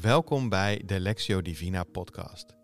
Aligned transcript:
Welkom 0.00 0.48
bij 0.48 0.82
de 0.86 1.00
Lectio 1.00 1.42
Divina 1.42 1.84
podcast. 1.84 2.54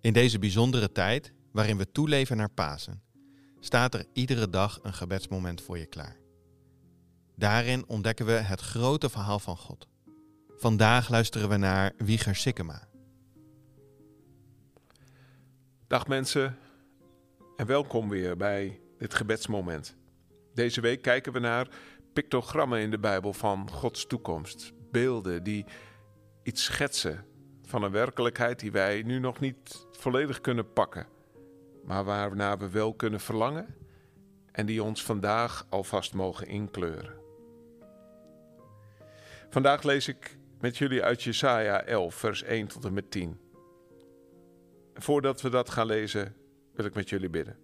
In 0.00 0.12
deze 0.12 0.38
bijzondere 0.38 0.92
tijd, 0.92 1.32
waarin 1.52 1.76
we 1.76 1.92
toeleven 1.92 2.36
naar 2.36 2.50
Pasen, 2.50 3.02
staat 3.60 3.94
er 3.94 4.06
iedere 4.12 4.50
dag 4.50 4.78
een 4.82 4.94
gebedsmoment 4.94 5.62
voor 5.62 5.78
je 5.78 5.86
klaar. 5.86 6.16
Daarin 7.36 7.88
ontdekken 7.88 8.26
we 8.26 8.32
het 8.32 8.60
grote 8.60 9.10
verhaal 9.10 9.38
van 9.38 9.56
God. 9.56 9.88
Vandaag 10.48 11.08
luisteren 11.08 11.48
we 11.48 11.56
naar 11.56 11.92
Wieger 11.96 12.36
Sikkema. 12.36 12.88
Dag 15.86 16.06
mensen 16.06 16.58
en 17.56 17.66
welkom 17.66 18.08
weer 18.08 18.36
bij 18.36 18.80
dit 18.98 19.14
gebedsmoment. 19.14 19.96
Deze 20.54 20.80
week 20.80 21.02
kijken 21.02 21.32
we 21.32 21.38
naar 21.38 21.68
pictogrammen 22.12 22.80
in 22.80 22.90
de 22.90 22.98
Bijbel 22.98 23.32
van 23.32 23.70
Gods 23.70 24.06
toekomst. 24.06 24.72
Beelden 24.90 25.42
die 25.42 25.64
iets 26.46 26.64
schetsen 26.64 27.24
van 27.62 27.82
een 27.82 27.90
werkelijkheid 27.90 28.60
die 28.60 28.72
wij 28.72 29.02
nu 29.02 29.18
nog 29.18 29.40
niet 29.40 29.86
volledig 29.90 30.40
kunnen 30.40 30.72
pakken, 30.72 31.06
maar 31.84 32.04
waarnaar 32.04 32.58
we 32.58 32.70
wel 32.70 32.94
kunnen 32.94 33.20
verlangen 33.20 33.74
en 34.52 34.66
die 34.66 34.82
ons 34.82 35.04
vandaag 35.04 35.66
alvast 35.68 36.14
mogen 36.14 36.46
inkleuren. 36.46 37.14
Vandaag 39.50 39.82
lees 39.82 40.08
ik 40.08 40.38
met 40.60 40.78
jullie 40.78 41.02
uit 41.02 41.22
Jesaja 41.22 41.84
11, 41.84 42.14
vers 42.14 42.42
1 42.42 42.66
tot 42.66 42.84
en 42.84 42.92
met 42.92 43.10
10. 43.10 43.40
Voordat 44.94 45.40
we 45.40 45.48
dat 45.48 45.70
gaan 45.70 45.86
lezen, 45.86 46.36
wil 46.74 46.84
ik 46.84 46.94
met 46.94 47.08
jullie 47.08 47.30
bidden. 47.30 47.56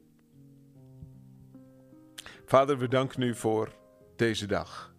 Vader, 2.44 2.78
we 2.78 2.88
danken 2.88 3.22
u 3.22 3.34
voor 3.34 3.72
deze 4.16 4.46
dag. 4.46 4.94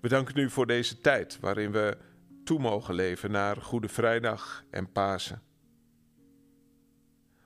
We 0.00 0.08
danken 0.08 0.36
u 0.36 0.50
voor 0.50 0.66
deze 0.66 1.00
tijd 1.00 1.40
waarin 1.40 1.72
we 1.72 1.96
toe 2.44 2.58
mogen 2.58 2.94
leven 2.94 3.30
naar 3.30 3.56
Goede 3.56 3.88
Vrijdag 3.88 4.64
en 4.70 4.92
Pasen. 4.92 5.42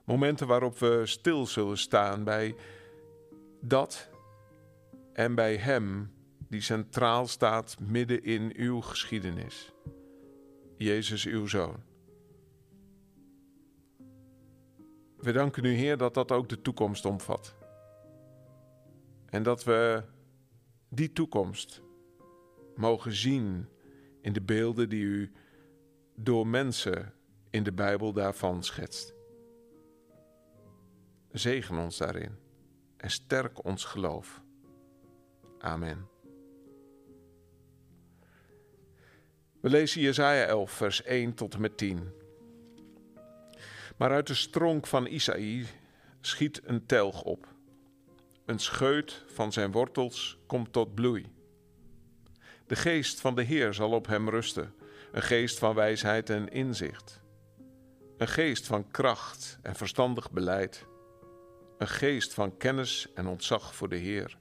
Momenten 0.04 0.46
waarop 0.46 0.78
we 0.78 1.02
stil 1.06 1.46
zullen 1.46 1.78
staan 1.78 2.24
bij 2.24 2.54
dat 3.60 4.10
en 5.12 5.34
bij 5.34 5.56
Hem 5.56 6.12
die 6.48 6.60
centraal 6.60 7.26
staat 7.26 7.76
midden 7.80 8.22
in 8.22 8.52
uw 8.56 8.80
geschiedenis. 8.80 9.72
Jezus, 10.76 11.24
uw 11.26 11.46
Zoon. 11.46 11.82
We 15.16 15.32
danken 15.32 15.64
u, 15.64 15.72
Heer, 15.72 15.96
dat 15.96 16.14
dat 16.14 16.32
ook 16.32 16.48
de 16.48 16.62
toekomst 16.62 17.04
omvat. 17.04 17.54
En 19.26 19.42
dat 19.42 19.64
we 19.64 20.02
die 20.88 21.12
toekomst 21.12 21.82
mogen 22.76 23.12
zien 23.12 23.68
in 24.20 24.32
de 24.32 24.40
beelden 24.40 24.88
die 24.88 25.04
u 25.04 25.32
door 26.14 26.46
mensen 26.46 27.14
in 27.50 27.62
de 27.62 27.72
Bijbel 27.72 28.12
daarvan 28.12 28.62
schetst. 28.62 29.14
Zegen 31.32 31.78
ons 31.78 31.96
daarin 31.96 32.36
en 32.96 33.10
sterk 33.10 33.64
ons 33.64 33.84
geloof. 33.84 34.42
Amen. 35.58 36.08
We 39.60 39.68
lezen 39.68 40.00
Jesaja 40.00 40.44
11, 40.44 40.70
vers 40.70 41.02
1 41.02 41.34
tot 41.34 41.54
en 41.54 41.60
met 41.60 41.76
10. 41.76 42.12
Maar 43.96 44.10
uit 44.10 44.26
de 44.26 44.34
stronk 44.34 44.86
van 44.86 45.06
Isaïe 45.06 45.66
schiet 46.20 46.60
een 46.64 46.86
telg 46.86 47.22
op. 47.22 47.46
Een 48.44 48.58
scheut 48.58 49.24
van 49.26 49.52
zijn 49.52 49.72
wortels 49.72 50.38
komt 50.46 50.72
tot 50.72 50.94
bloei. 50.94 51.26
De 52.68 52.76
geest 52.76 53.20
van 53.20 53.34
de 53.34 53.42
Heer 53.42 53.74
zal 53.74 53.90
op 53.90 54.06
hem 54.06 54.28
rusten, 54.28 54.74
een 55.12 55.22
geest 55.22 55.58
van 55.58 55.74
wijsheid 55.74 56.30
en 56.30 56.48
inzicht. 56.48 57.20
Een 58.16 58.28
geest 58.28 58.66
van 58.66 58.90
kracht 58.90 59.58
en 59.62 59.74
verstandig 59.74 60.30
beleid. 60.30 60.86
Een 61.78 61.88
geest 61.88 62.34
van 62.34 62.56
kennis 62.56 63.12
en 63.14 63.26
ontzag 63.26 63.74
voor 63.74 63.88
de 63.88 63.96
Heer. 63.96 64.38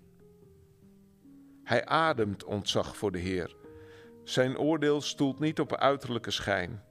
Hij 1.64 1.86
ademt 1.86 2.44
ontzag 2.44 2.98
voor 2.98 3.12
de 3.12 3.20
Heer. 3.20 3.56
Zijn 4.24 4.58
oordeel 4.58 5.02
stoelt 5.02 5.40
niet 5.40 5.60
op 5.60 5.76
uiterlijke 5.76 6.32
schijn. 6.32 6.84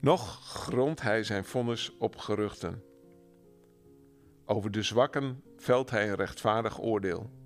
Nog 0.00 0.52
grondt 0.52 1.02
hij 1.02 1.24
zijn 1.24 1.44
vonnis 1.44 1.96
op 1.98 2.16
geruchten. 2.16 2.82
Over 4.46 4.70
de 4.70 4.82
zwakken 4.82 5.42
velt 5.56 5.90
hij 5.90 6.08
een 6.08 6.14
rechtvaardig 6.14 6.80
oordeel. 6.80 7.41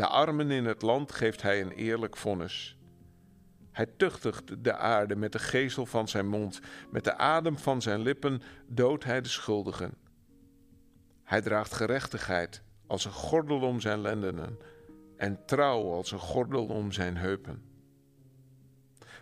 De 0.00 0.06
armen 0.06 0.50
in 0.50 0.64
het 0.64 0.82
land 0.82 1.12
geeft 1.12 1.42
hij 1.42 1.60
een 1.60 1.70
eerlijk 1.70 2.16
vonnis. 2.16 2.76
Hij 3.70 3.86
tuchtigt 3.86 4.64
de 4.64 4.76
aarde 4.76 5.16
met 5.16 5.32
de 5.32 5.38
gezel 5.38 5.86
van 5.86 6.08
zijn 6.08 6.28
mond, 6.28 6.60
met 6.90 7.04
de 7.04 7.16
adem 7.16 7.58
van 7.58 7.82
zijn 7.82 8.00
lippen 8.00 8.42
doodt 8.66 9.04
hij 9.04 9.20
de 9.20 9.28
schuldigen. 9.28 9.94
Hij 11.24 11.40
draagt 11.40 11.74
gerechtigheid 11.74 12.62
als 12.86 13.04
een 13.04 13.12
gordel 13.12 13.60
om 13.60 13.80
zijn 13.80 14.00
lendenen 14.00 14.58
en 15.16 15.44
trouw 15.46 15.92
als 15.92 16.12
een 16.12 16.18
gordel 16.18 16.66
om 16.66 16.92
zijn 16.92 17.16
heupen. 17.16 17.62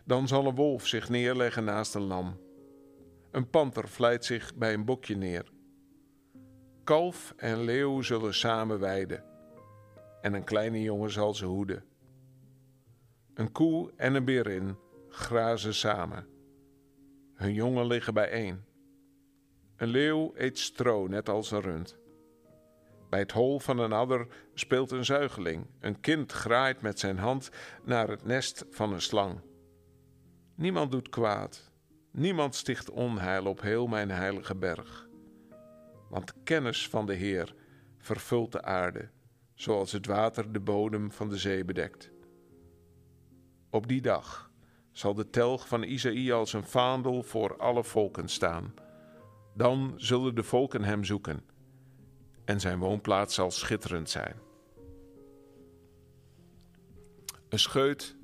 Dan 0.05 0.29
zal 0.29 0.47
een 0.47 0.55
wolf 0.55 0.87
zich 0.87 1.09
neerleggen 1.09 1.65
naast 1.65 1.95
een 1.95 2.07
lam. 2.07 2.41
Een 3.31 3.51
panter 3.51 3.89
vlijt 3.89 4.25
zich 4.25 4.55
bij 4.55 4.75
een 4.75 4.85
bokje 4.85 5.17
neer. 5.17 5.53
Kalf 6.85 7.33
en 7.37 7.61
leeuw 7.61 8.03
zullen 8.03 8.35
samen 8.35 8.79
weiden 8.79 9.28
en 10.21 10.35
een 10.35 10.45
kleine 10.45 10.83
jongen 10.83 11.11
zal 11.11 11.35
ze 11.35 11.45
hoeden. 11.45 11.85
Een 13.35 13.53
koe 13.53 13.93
en 13.97 14.15
een 14.15 14.25
berin 14.25 14.77
grazen 15.09 15.75
samen. 15.75 16.27
Hun 17.35 17.53
jongen 17.53 17.87
liggen 17.87 18.15
bijeen. 18.15 18.65
Een 19.77 19.89
leeuw 19.89 20.33
eet 20.35 20.59
stro, 20.59 21.07
net 21.07 21.29
als 21.29 21.51
een 21.51 21.61
rund. 21.61 21.99
Bij 23.09 23.19
het 23.19 23.33
hol 23.33 23.61
van 23.61 23.79
een 23.79 23.93
adder 23.93 24.27
speelt 24.55 24.91
een 24.91 25.05
zuigeling. 25.05 25.67
Een 25.81 26.01
kind 26.01 26.33
graait 26.33 26.81
met 26.81 26.99
zijn 26.99 27.19
hand 27.19 27.51
naar 27.85 28.09
het 28.09 28.25
nest 28.25 28.65
van 28.71 28.93
een 28.93 29.01
slang. 29.01 29.41
Niemand 30.55 30.91
doet 30.91 31.09
kwaad. 31.09 31.73
Niemand 32.13 32.55
sticht 32.55 32.91
onheil 32.91 33.45
op 33.45 33.61
heel 33.61 33.87
mijn 33.87 34.11
heilige 34.11 34.55
berg. 34.55 35.09
Want 36.09 36.43
kennis 36.43 36.89
van 36.89 37.07
de 37.07 37.15
Heer 37.15 37.55
vervult 37.99 38.53
de 38.53 38.63
aarde 38.63 39.09
zoals 39.59 39.93
het 39.93 40.07
water 40.07 40.53
de 40.53 40.61
bodem 40.61 41.13
van 41.13 41.29
de 41.29 41.37
zee 41.37 41.65
bedekt. 41.65 42.11
Op 43.71 43.89
die 43.89 44.01
dag 44.01 44.51
zal 44.93 45.15
de 45.15 45.31
telg 45.31 45.69
van 45.69 45.83
Isaïe 45.83 46.33
als 46.33 46.53
een 46.53 46.65
vaandel 46.65 47.23
voor 47.23 47.57
alle 47.57 47.85
volken 47.85 48.29
staan. 48.29 48.75
Dan 49.55 49.95
zullen 49.97 50.35
de 50.35 50.43
volken 50.43 50.85
hem 50.85 51.05
zoeken 51.05 51.45
en 52.45 52.61
zijn 52.61 52.79
woonplaats 52.79 53.35
zal 53.35 53.51
schitterend 53.51 54.11
zijn. 54.11 54.37
Een 57.49 57.59
scheut 57.59 58.17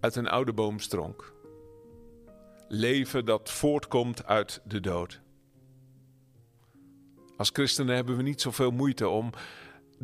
uit 0.00 0.16
een 0.16 0.28
oude 0.28 0.52
boomstronk. 0.52 1.32
Leven 2.68 3.24
dat 3.24 3.50
voortkomt 3.50 4.24
uit 4.24 4.60
de 4.64 4.80
dood. 4.80 5.20
Als 7.36 7.50
christenen 7.52 7.94
hebben 7.94 8.16
we 8.16 8.22
niet 8.22 8.40
zoveel 8.40 8.70
moeite 8.70 9.08
om 9.08 9.30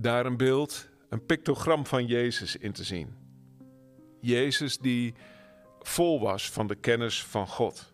daar 0.02 0.26
een 0.26 0.36
beeld, 0.36 0.88
een 1.08 1.26
pictogram 1.26 1.86
van 1.86 2.06
Jezus 2.06 2.56
in 2.56 2.72
te 2.72 2.84
zien. 2.84 3.14
Jezus 4.20 4.78
die 4.78 5.14
vol 5.80 6.20
was 6.20 6.50
van 6.50 6.66
de 6.66 6.74
kennis 6.74 7.24
van 7.24 7.46
God. 7.46 7.92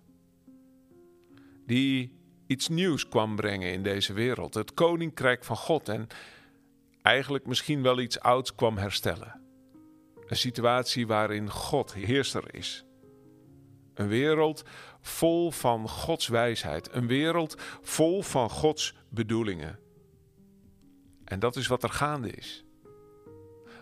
Die 1.67 2.19
iets 2.47 2.69
nieuws 2.69 3.09
kwam 3.09 3.37
brengen 3.37 3.73
in 3.73 3.83
deze 3.83 4.13
wereld. 4.13 4.55
Het 4.55 4.75
koninkrijk 4.75 5.45
van 5.45 5.57
God 5.57 5.89
en 5.89 6.07
eigenlijk 7.03 7.47
misschien 7.47 7.83
wel 7.83 8.01
iets 8.01 8.21
ouds 8.21 8.55
kwam 8.55 8.77
herstellen. 8.77 9.41
Een 10.27 10.37
situatie 10.37 11.07
waarin 11.07 11.51
God 11.51 11.95
heerser 11.95 12.55
is. 12.55 12.85
Een 13.95 14.09
wereld 14.09 14.63
vol 15.01 15.51
van 15.51 15.89
Gods 15.89 16.29
wijsheid. 16.29 16.89
Een 16.93 17.07
wereld 17.07 17.63
vol 17.83 18.23
van 18.23 18.51
Gods 18.51 18.95
bedoelingen. 19.09 19.79
En 21.25 21.39
dat 21.39 21.57
is 21.57 21.67
wat 21.67 21.83
er 21.83 21.91
gaande 21.91 22.31
is. 22.31 22.65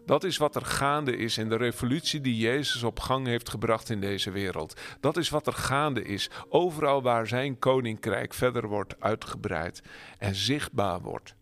Dat 0.07 0.25
is 0.25 0.37
wat 0.37 0.57
er 0.57 0.65
gaande 0.65 1.17
is 1.17 1.39
in 1.39 1.49
de 1.49 1.57
revolutie 1.57 2.21
die 2.21 2.37
Jezus 2.37 2.83
op 2.83 3.01
gang 3.01 3.27
heeft 3.27 3.49
gebracht 3.49 3.91
in 3.91 4.01
deze 4.01 4.31
wereld. 4.31 4.81
Dat 5.01 5.17
is 5.17 5.29
wat 5.29 5.47
er 5.47 5.53
gaande 5.53 6.03
is, 6.03 6.31
overal 6.49 7.03
waar 7.03 7.27
zijn 7.27 7.59
koninkrijk 7.59 8.35
verder 8.35 8.69
wordt 8.69 9.01
uitgebreid 9.01 9.83
en 10.19 10.35
zichtbaar 10.35 11.01
wordt. 11.01 11.35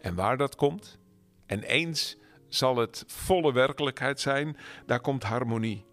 En 0.00 0.14
waar 0.14 0.36
dat 0.36 0.54
komt, 0.54 0.98
en 1.46 1.62
eens 1.62 2.16
zal 2.48 2.76
het 2.76 3.04
volle 3.06 3.52
werkelijkheid 3.52 4.20
zijn, 4.20 4.56
daar 4.86 5.00
komt 5.00 5.22
harmonie. 5.22 5.86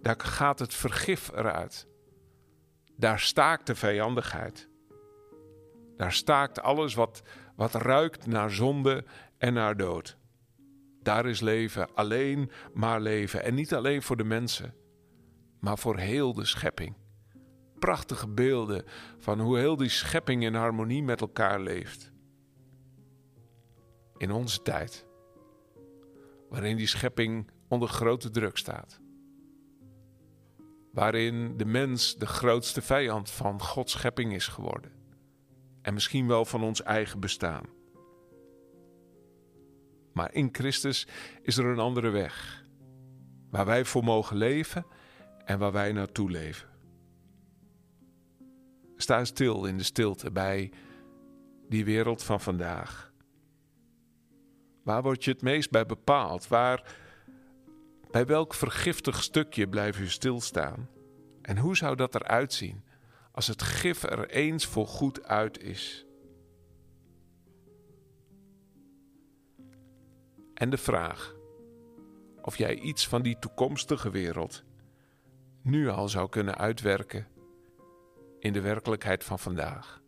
Daar 0.00 0.20
gaat 0.20 0.58
het 0.58 0.74
vergif 0.74 1.30
eruit. 1.34 1.86
Daar 2.96 3.20
staakt 3.20 3.66
de 3.66 3.74
vijandigheid. 3.74 4.68
Daar 6.02 6.12
staakt 6.12 6.62
alles 6.62 6.94
wat, 6.94 7.22
wat 7.56 7.74
ruikt 7.74 8.26
naar 8.26 8.50
zonde 8.50 9.04
en 9.38 9.52
naar 9.52 9.76
dood. 9.76 10.16
Daar 11.02 11.26
is 11.26 11.40
leven, 11.40 11.94
alleen 11.94 12.50
maar 12.74 13.00
leven. 13.00 13.44
En 13.44 13.54
niet 13.54 13.74
alleen 13.74 14.02
voor 14.02 14.16
de 14.16 14.24
mensen, 14.24 14.74
maar 15.60 15.78
voor 15.78 15.98
heel 15.98 16.32
de 16.32 16.44
schepping. 16.44 16.96
Prachtige 17.78 18.28
beelden 18.28 18.84
van 19.18 19.40
hoe 19.40 19.58
heel 19.58 19.76
die 19.76 19.88
schepping 19.88 20.42
in 20.42 20.54
harmonie 20.54 21.02
met 21.02 21.20
elkaar 21.20 21.60
leeft. 21.60 22.12
In 24.16 24.30
onze 24.30 24.62
tijd, 24.62 25.06
waarin 26.48 26.76
die 26.76 26.86
schepping 26.86 27.50
onder 27.68 27.88
grote 27.88 28.30
druk 28.30 28.56
staat. 28.56 29.00
Waarin 30.92 31.56
de 31.56 31.64
mens 31.64 32.16
de 32.16 32.26
grootste 32.26 32.82
vijand 32.82 33.30
van 33.30 33.62
Gods 33.62 33.92
schepping 33.92 34.34
is 34.34 34.48
geworden. 34.48 35.01
En 35.82 35.94
misschien 35.94 36.26
wel 36.26 36.44
van 36.44 36.62
ons 36.62 36.82
eigen 36.82 37.20
bestaan. 37.20 37.64
Maar 40.12 40.34
in 40.34 40.48
Christus 40.52 41.06
is 41.42 41.56
er 41.56 41.64
een 41.64 41.78
andere 41.78 42.10
weg. 42.10 42.64
Waar 43.50 43.66
wij 43.66 43.84
voor 43.84 44.04
mogen 44.04 44.36
leven 44.36 44.86
en 45.44 45.58
waar 45.58 45.72
wij 45.72 45.92
naartoe 45.92 46.30
leven. 46.30 46.68
Sta 48.96 49.24
stil 49.24 49.64
in 49.64 49.76
de 49.76 49.82
stilte 49.82 50.30
bij 50.30 50.72
die 51.68 51.84
wereld 51.84 52.22
van 52.22 52.40
vandaag. 52.40 53.12
Waar 54.82 55.02
word 55.02 55.24
je 55.24 55.30
het 55.30 55.42
meest 55.42 55.70
bij 55.70 55.86
bepaald? 55.86 56.48
Waar, 56.48 56.94
bij 58.10 58.26
welk 58.26 58.54
vergiftig 58.54 59.22
stukje 59.22 59.68
blijf 59.68 59.98
je 59.98 60.08
stilstaan? 60.08 60.88
En 61.42 61.58
hoe 61.58 61.76
zou 61.76 61.96
dat 61.96 62.14
eruit 62.14 62.52
zien 62.52 62.84
als 63.32 63.46
het 63.46 63.62
gif 63.62 64.02
er 64.02 64.30
eens 64.30 64.66
voor 64.66 64.86
goed 64.86 65.24
uit 65.24 65.62
is? 65.62 66.06
En 70.54 70.70
de 70.70 70.76
vraag 70.76 71.34
of 72.42 72.56
jij 72.56 72.74
iets 72.74 73.08
van 73.08 73.22
die 73.22 73.38
toekomstige 73.38 74.10
wereld 74.10 74.64
nu 75.62 75.88
al 75.88 76.08
zou 76.08 76.28
kunnen 76.28 76.58
uitwerken 76.58 77.26
in 78.38 78.52
de 78.52 78.60
werkelijkheid 78.60 79.24
van 79.24 79.38
vandaag. 79.38 80.01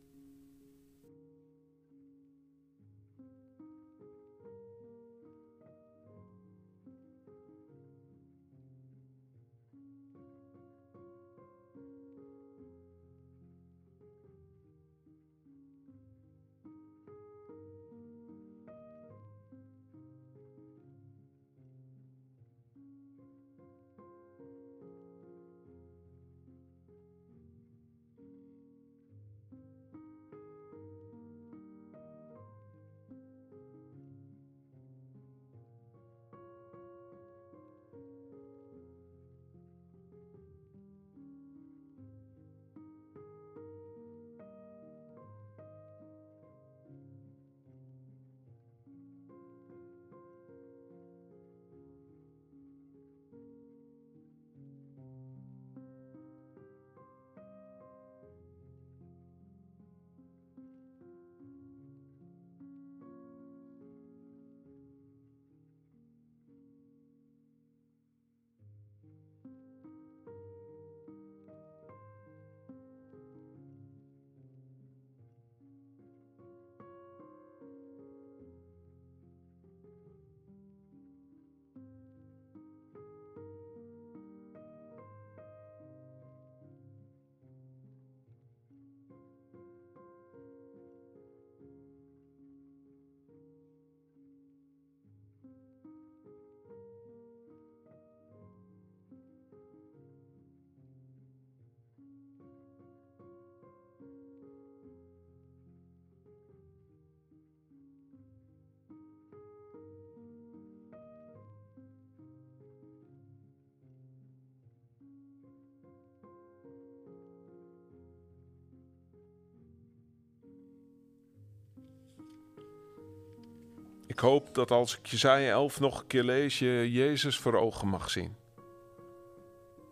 Hoop 124.24 124.54
dat 124.54 124.70
als 124.70 124.98
ik 124.98 125.06
Jezaja 125.06 125.50
11 125.50 125.80
nog 125.80 126.00
een 126.00 126.06
keer 126.06 126.22
lees, 126.22 126.58
je 126.58 126.92
Jezus 126.92 127.38
voor 127.38 127.54
ogen 127.54 127.88
mag 127.88 128.10
zien. 128.10 128.36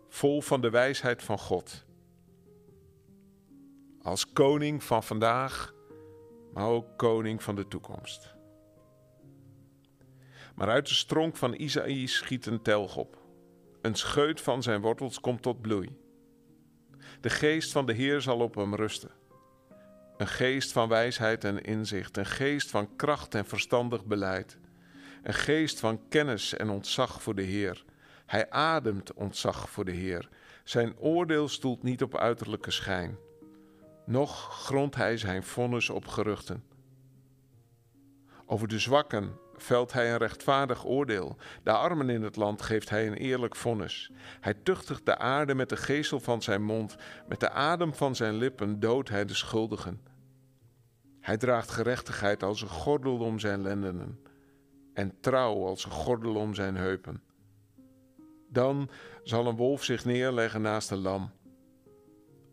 Vol 0.09 0.41
van 0.41 0.61
de 0.61 0.69
wijsheid 0.69 1.23
van 1.23 1.39
God. 1.39 1.85
Als 4.01 4.33
koning 4.33 4.83
van 4.83 5.03
vandaag, 5.03 5.73
maar 6.53 6.67
ook 6.67 6.97
koning 6.97 7.43
van 7.43 7.55
de 7.55 7.67
toekomst. 7.67 8.35
Maar 10.55 10.69
uit 10.69 10.87
de 10.87 10.93
stronk 10.93 11.35
van 11.35 11.53
Isaïe 11.53 12.07
schiet 12.07 12.45
een 12.45 12.61
telg 12.61 12.97
op. 12.97 13.17
Een 13.81 13.95
scheut 13.95 14.41
van 14.41 14.63
zijn 14.63 14.81
wortels 14.81 15.19
komt 15.19 15.41
tot 15.41 15.61
bloei. 15.61 15.97
De 17.21 17.29
geest 17.29 17.71
van 17.71 17.85
de 17.85 17.93
Heer 17.93 18.21
zal 18.21 18.39
op 18.39 18.55
hem 18.55 18.75
rusten 18.75 19.11
een 20.17 20.27
geest 20.27 20.71
van 20.71 20.89
wijsheid 20.89 21.43
en 21.43 21.61
inzicht, 21.61 22.17
een 22.17 22.25
geest 22.25 22.69
van 22.69 22.95
kracht 22.95 23.35
en 23.35 23.45
verstandig 23.45 24.05
beleid, 24.05 24.57
een 25.23 25.33
geest 25.33 25.79
van 25.79 26.07
kennis 26.09 26.53
en 26.53 26.69
ontzag 26.69 27.21
voor 27.21 27.35
de 27.35 27.41
Heer. 27.41 27.83
Hij 28.25 28.49
ademt 28.49 29.13
ontzag 29.13 29.69
voor 29.69 29.85
de 29.85 29.91
Heer. 29.91 30.29
Zijn 30.63 30.97
oordeel 30.97 31.47
stoelt 31.47 31.83
niet 31.83 32.03
op 32.03 32.17
uiterlijke 32.17 32.71
schijn, 32.71 33.17
noch 34.05 34.63
grondt 34.65 34.95
hij 34.95 35.17
zijn 35.17 35.43
vonnis 35.43 35.89
op 35.89 36.07
geruchten. 36.07 36.63
Over 38.45 38.67
de 38.67 38.79
zwakken 38.79 39.39
velt 39.63 39.93
hij 39.93 40.11
een 40.11 40.17
rechtvaardig 40.17 40.85
oordeel. 40.85 41.37
De 41.63 41.71
armen 41.71 42.09
in 42.09 42.21
het 42.21 42.35
land 42.35 42.61
geeft 42.61 42.89
hij 42.89 43.07
een 43.07 43.13
eerlijk 43.13 43.55
vonnis. 43.55 44.11
Hij 44.39 44.53
tuchtigt 44.53 45.05
de 45.05 45.17
aarde 45.17 45.55
met 45.55 45.69
de 45.69 45.77
geestel 45.77 46.19
van 46.19 46.41
zijn 46.41 46.63
mond, 46.63 46.95
met 47.27 47.39
de 47.39 47.49
adem 47.49 47.93
van 47.93 48.15
zijn 48.15 48.33
lippen 48.33 48.79
doodt 48.79 49.09
hij 49.09 49.25
de 49.25 49.33
schuldigen. 49.33 50.01
Hij 51.19 51.37
draagt 51.37 51.71
gerechtigheid 51.71 52.43
als 52.43 52.61
een 52.61 52.67
gordel 52.67 53.17
om 53.17 53.39
zijn 53.39 53.61
lendenen 53.61 54.19
en 54.93 55.19
trouw 55.19 55.65
als 55.65 55.85
een 55.85 55.91
gordel 55.91 56.35
om 56.35 56.53
zijn 56.53 56.75
heupen. 56.75 57.23
Dan 58.49 58.89
zal 59.23 59.47
een 59.47 59.55
wolf 59.55 59.83
zich 59.83 60.05
neerleggen 60.05 60.61
naast 60.61 60.91
een 60.91 61.01
lam. 61.01 61.31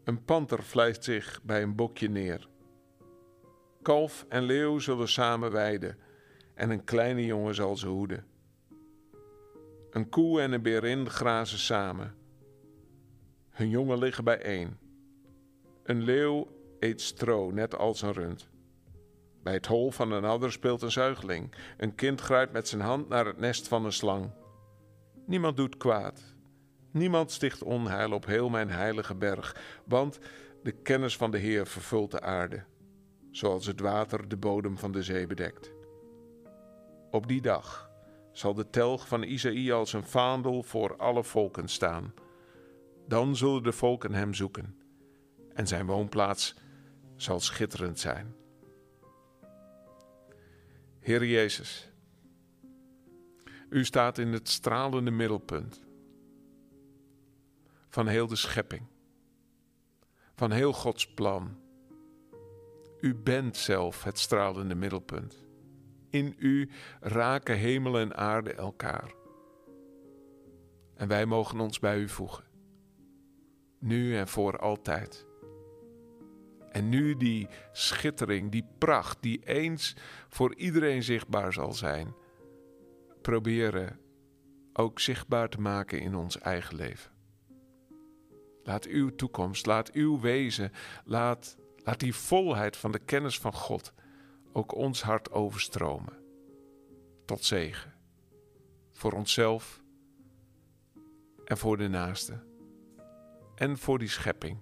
Een 0.05 0.25
panter 0.25 0.62
vlijt 0.62 1.05
zich 1.05 1.40
bij 1.43 1.62
een 1.62 1.75
bokje 1.75 2.09
neer. 2.09 2.49
Kalf 3.83 4.26
en 4.29 4.43
leeuw 4.43 4.79
zullen 4.79 5.09
samen 5.09 5.50
weiden 5.50 5.99
en 6.61 6.71
een 6.71 6.85
kleine 6.85 7.25
jongen 7.25 7.55
zal 7.55 7.76
ze 7.76 7.87
hoeden. 7.87 8.25
Een 9.90 10.09
koe 10.09 10.40
en 10.40 10.52
een 10.52 10.62
berin 10.62 11.11
grazen 11.11 11.59
samen. 11.59 12.14
Hun 13.50 13.69
jongen 13.69 13.99
liggen 13.99 14.25
bijeen. 14.25 14.79
Een 15.83 16.02
leeuw 16.02 16.49
eet 16.79 17.00
stro, 17.00 17.50
net 17.50 17.76
als 17.76 18.02
een 18.02 18.12
rund. 18.12 18.49
Bij 19.43 19.52
het 19.52 19.67
hol 19.67 19.90
van 19.90 20.12
een 20.12 20.25
ouder 20.25 20.52
speelt 20.52 20.83
een 20.83 20.90
zuigeling. 20.90 21.55
Een 21.76 21.95
kind 21.95 22.21
grijpt 22.21 22.52
met 22.52 22.69
zijn 22.69 22.81
hand 22.81 23.09
naar 23.09 23.26
het 23.26 23.38
nest 23.38 23.69
van 23.69 23.85
een 23.85 23.93
slang. 23.93 24.31
Niemand 25.26 25.57
doet 25.57 25.76
kwaad. 25.76 26.23
Niemand 26.90 27.31
sticht 27.31 27.62
onheil 27.62 28.12
op 28.12 28.26
heel 28.26 28.49
mijn 28.49 28.71
heilige 28.71 29.14
berg, 29.14 29.57
want 29.85 30.19
de 30.62 30.73
kennis 30.73 31.17
van 31.17 31.31
de 31.31 31.38
Heer 31.38 31.67
vervult 31.67 32.11
de 32.11 32.21
aarde, 32.21 32.64
zoals 33.31 33.67
het 33.67 33.81
water 33.81 34.29
de 34.29 34.37
bodem 34.37 34.79
van 34.79 34.93
de 34.93 35.02
zee 35.02 35.26
bedekt. 35.26 35.79
Op 37.11 37.26
die 37.26 37.40
dag 37.40 37.90
zal 38.33 38.55
de 38.55 38.71
telg 38.71 39.09
van 39.09 39.23
Isaïe 39.23 39.73
als 39.73 39.93
een 39.93 40.05
vaandel 40.05 40.62
voor 40.62 40.97
alle 40.97 41.25
volken 41.25 41.69
staan. 41.69 42.14
Dan 43.09 43.37
zullen 43.37 43.62
de 43.62 43.73
volken 43.73 44.14
hem 44.14 44.35
zoeken 44.35 44.81
en 45.55 45.67
zijn 45.67 45.87
woonplaats 45.87 46.55
zal 47.17 47.40
schitterend 47.40 47.99
zijn. 47.99 48.35
Heer 50.99 51.25
Jezus, 51.25 51.93
u 53.69 53.85
staat 53.85 54.19
in 54.19 54.33
het 54.33 54.49
stralende 54.49 55.11
middelpunt 55.11 55.87
van 57.88 58.07
heel 58.07 58.26
de 58.26 58.37
schepping, 58.37 58.83
van 60.35 60.50
heel 60.50 60.73
Gods 60.73 61.14
plan. 61.14 61.59
U 63.00 63.14
bent 63.14 63.57
zelf 63.57 64.05
het 64.05 64.19
stralende 64.19 64.75
middelpunt. 64.75 65.50
In 66.11 66.35
u 66.38 66.71
raken 67.00 67.57
hemel 67.57 67.99
en 67.99 68.17
aarde 68.17 68.52
elkaar. 68.52 69.14
En 70.95 71.09
wij 71.09 71.26
mogen 71.26 71.61
ons 71.61 71.79
bij 71.79 71.99
u 71.99 72.09
voegen, 72.09 72.45
nu 73.79 74.17
en 74.17 74.29
voor 74.29 74.59
altijd. 74.59 75.26
En 76.71 76.88
nu 76.88 77.17
die 77.17 77.49
schittering, 77.73 78.50
die 78.50 78.64
pracht, 78.79 79.23
die 79.23 79.45
eens 79.45 79.97
voor 80.29 80.55
iedereen 80.55 81.02
zichtbaar 81.02 81.52
zal 81.52 81.73
zijn, 81.73 82.14
proberen 83.23 84.00
ook 84.73 85.00
zichtbaar 85.00 85.49
te 85.49 85.61
maken 85.61 86.00
in 86.00 86.14
ons 86.14 86.38
eigen 86.38 86.76
leven. 86.76 87.12
Laat 88.62 88.87
uw 88.87 89.14
toekomst, 89.14 89.67
laat 89.67 89.93
uw 89.93 90.21
wezen, 90.21 90.73
laat, 91.05 91.57
laat 91.76 92.00
die 92.00 92.14
volheid 92.14 92.76
van 92.76 92.93
de 92.93 92.99
kennis 92.99 93.38
van 93.38 93.52
God 93.52 93.93
ook 94.52 94.75
ons 94.75 95.02
hart 95.02 95.30
overstromen. 95.30 96.19
Tot 97.25 97.45
zegen. 97.45 97.95
Voor 98.92 99.12
onszelf 99.12 99.83
en 101.45 101.59
voor 101.59 101.76
de 101.76 101.88
naaste. 101.88 102.42
En 103.54 103.78
voor 103.78 103.99
die 103.99 104.09
schepping. 104.09 104.59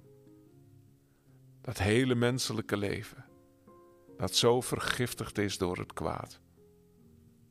Dat 1.60 1.78
hele 1.78 2.14
menselijke 2.14 2.76
leven. 2.76 3.24
Dat 4.16 4.34
zo 4.34 4.60
vergiftigd 4.60 5.38
is 5.38 5.58
door 5.58 5.78
het 5.78 5.92
kwaad. 5.92 6.40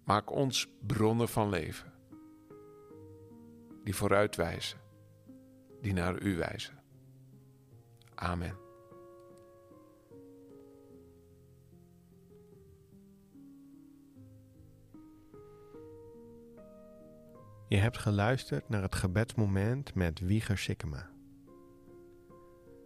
Maak 0.03 0.31
ons 0.31 0.67
bronnen 0.81 1.29
van 1.29 1.49
leven. 1.49 1.93
Die 3.83 3.95
vooruitwijzen. 3.95 4.79
Die 5.81 5.93
naar 5.93 6.21
u 6.21 6.37
wijzen. 6.37 6.83
Amen. 8.15 8.66
Je 17.69 17.77
hebt 17.77 17.97
geluisterd 17.97 18.69
naar 18.69 18.81
het 18.81 18.95
gebedsmoment 18.95 19.95
met 19.95 20.19
Wieger 20.19 20.57
Sikkema. 20.57 21.09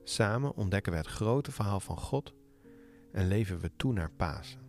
Samen 0.04 0.56
ontdekken 0.56 0.92
we 0.92 0.98
het 0.98 1.08
grote 1.08 1.52
verhaal 1.52 1.80
van 1.80 1.98
God 1.98 2.34
en 3.12 3.28
leven 3.28 3.60
we 3.60 3.72
toe 3.76 3.94
naar 3.94 4.12
Pasen. 4.12 4.62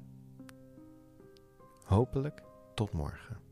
Hopelijk 1.85 2.43
tot 2.75 2.93
morgen. 2.93 3.52